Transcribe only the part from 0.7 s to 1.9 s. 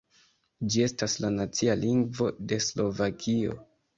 Ĝi estas la nacia